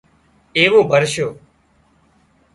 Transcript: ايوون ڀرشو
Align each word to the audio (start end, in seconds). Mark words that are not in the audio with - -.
ايوون 0.55 0.83
ڀرشو 0.91 1.27